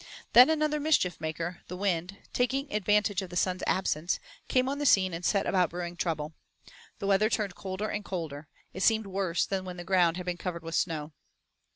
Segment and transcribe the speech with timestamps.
[0.33, 4.85] Then another mischief maker, the wind, taking advantage of the sun's absence, came on the
[4.87, 6.33] scene and set about brewing trouble.
[6.97, 10.37] The weather turned colder and colder; it seemed worse than when the ground had been
[10.37, 11.13] covered with snow.